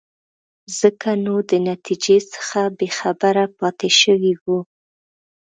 [0.79, 4.59] ځکه نو د نتیجې څخه بې خبره پاتې شوی وو.